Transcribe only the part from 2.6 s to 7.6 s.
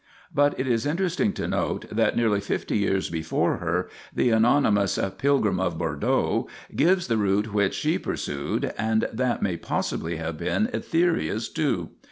years before her, the anonymous" Pilgrim of Bordeaux" gives the route